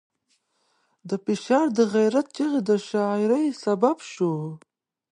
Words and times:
دا 1.07 1.15
فشار 1.25 1.67
د 1.77 1.79
غیرت 1.93 2.27
چغې 2.37 2.77
شاعرۍ 2.89 3.45
سبب 3.63 3.97
شو. 4.11 4.33